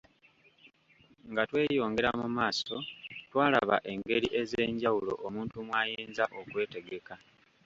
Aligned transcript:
Nga 1.31 1.43
tweyongera 1.49 2.09
mu 2.19 2.27
maaso 2.37 2.75
twalaba 3.27 3.75
engeri 3.91 4.27
ez’enjawulo 4.41 5.13
omuntu 5.27 5.57
mw’ayinza 5.67 6.25
okwetegeka. 6.39 7.13